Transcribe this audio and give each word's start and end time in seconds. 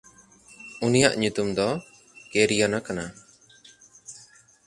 ᱩᱱᱤᱭᱟᱜ 0.85 1.13
ᱧᱩᱛᱩᱢ 1.19 1.49
ᱫᱚ 1.57 1.67
ᱠᱮᱨᱤᱭᱟᱱᱟ 2.31 2.79
ᱠᱟᱱᱟ᱾ 2.85 3.05